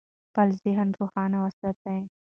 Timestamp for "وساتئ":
1.41-1.99